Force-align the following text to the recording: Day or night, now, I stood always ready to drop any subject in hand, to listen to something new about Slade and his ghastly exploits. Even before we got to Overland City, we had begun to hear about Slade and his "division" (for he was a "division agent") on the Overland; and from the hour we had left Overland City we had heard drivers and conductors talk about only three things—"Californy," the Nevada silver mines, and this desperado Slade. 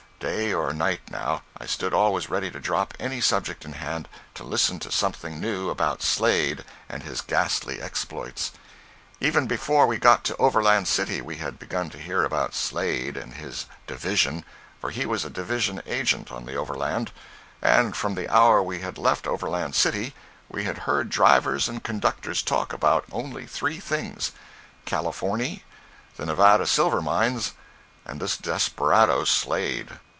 Day 0.35 0.53
or 0.53 0.71
night, 0.71 1.01
now, 1.09 1.41
I 1.57 1.65
stood 1.65 1.95
always 1.95 2.29
ready 2.29 2.51
to 2.51 2.59
drop 2.59 2.93
any 2.99 3.21
subject 3.21 3.65
in 3.65 3.73
hand, 3.73 4.07
to 4.35 4.43
listen 4.43 4.77
to 4.81 4.91
something 4.91 5.39
new 5.41 5.71
about 5.71 6.03
Slade 6.03 6.63
and 6.87 7.01
his 7.01 7.21
ghastly 7.21 7.81
exploits. 7.81 8.51
Even 9.19 9.47
before 9.47 9.87
we 9.87 9.97
got 9.97 10.23
to 10.25 10.37
Overland 10.37 10.87
City, 10.87 11.21
we 11.21 11.37
had 11.37 11.57
begun 11.57 11.89
to 11.89 11.97
hear 11.97 12.23
about 12.23 12.53
Slade 12.53 13.17
and 13.17 13.33
his 13.33 13.65
"division" 13.87 14.45
(for 14.79 14.91
he 14.91 15.07
was 15.07 15.25
a 15.25 15.29
"division 15.31 15.81
agent") 15.87 16.31
on 16.31 16.45
the 16.45 16.55
Overland; 16.55 17.11
and 17.59 17.95
from 17.95 18.13
the 18.13 18.29
hour 18.31 18.61
we 18.61 18.77
had 18.81 18.99
left 18.99 19.25
Overland 19.25 19.73
City 19.73 20.13
we 20.49 20.65
had 20.65 20.77
heard 20.85 21.09
drivers 21.09 21.67
and 21.67 21.83
conductors 21.83 22.43
talk 22.43 22.73
about 22.73 23.05
only 23.11 23.47
three 23.47 23.79
things—"Californy," 23.79 25.63
the 26.17 26.27
Nevada 26.27 26.67
silver 26.67 27.01
mines, 27.01 27.53
and 28.05 28.19
this 28.19 28.37
desperado 28.37 29.23
Slade. 29.23 29.89